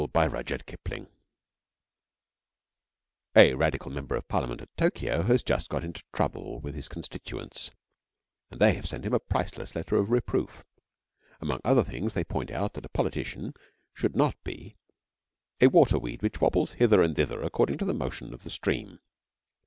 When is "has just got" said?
5.21-5.83